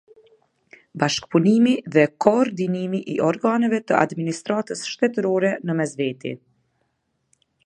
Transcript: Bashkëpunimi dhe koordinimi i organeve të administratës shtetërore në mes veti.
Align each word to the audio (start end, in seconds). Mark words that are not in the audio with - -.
Bashkëpunimi 1.01 1.73
dhe 1.97 2.05
koordinimi 2.25 3.03
i 3.17 3.19
organeve 3.27 3.83
të 3.87 3.99
administratës 4.01 4.85
shtetërore 4.95 5.57
në 5.69 5.81
mes 5.83 5.99
veti. 6.03 6.37